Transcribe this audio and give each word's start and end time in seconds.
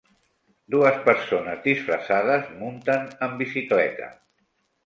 Dues 0.75 0.97
persones 1.09 1.61
disfressades 1.67 2.49
munten 2.63 3.07
amb 3.27 3.39
bicicleta. 3.43 4.09